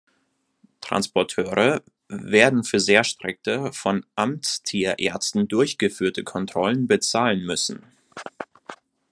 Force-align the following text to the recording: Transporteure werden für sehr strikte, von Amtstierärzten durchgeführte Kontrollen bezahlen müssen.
Transporteure 0.79 1.83
werden 2.07 2.63
für 2.63 2.79
sehr 2.79 3.03
strikte, 3.03 3.71
von 3.71 4.03
Amtstierärzten 4.15 5.47
durchgeführte 5.47 6.23
Kontrollen 6.23 6.87
bezahlen 6.87 7.43
müssen. 7.45 7.83